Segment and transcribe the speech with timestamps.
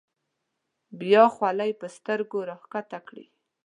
[0.99, 3.25] بیا خولۍ په سترګو راښکته کړي.